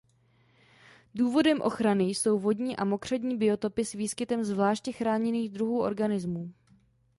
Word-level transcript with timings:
Důvodem 1.15 1.61
ochrany 1.61 2.03
jsou 2.03 2.39
vodní 2.39 2.77
a 2.77 2.85
mokřadní 2.85 3.37
biotopy 3.37 3.85
s 3.85 3.93
výskytem 3.93 4.43
zvláště 4.43 4.91
chráněných 4.91 5.49
druhů 5.49 5.81
organizmů. 5.81 6.53